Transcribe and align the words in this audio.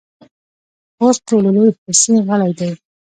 پوست 0.97 1.21
ټولو 1.29 1.49
لوی 1.55 1.69
حسي 1.85 2.15
غړی 2.27 2.51
دی. 2.59 2.69